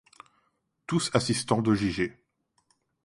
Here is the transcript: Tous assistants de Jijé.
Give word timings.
Tous 0.87 1.11
assistants 1.13 1.61
de 1.61 1.75
Jijé. 1.75 2.17